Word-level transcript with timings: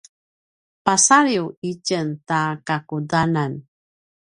pasaliw 0.85 1.45
i 1.69 1.71
tjen 1.85 2.09
ta 2.27 2.41
kakudanan 2.67 3.53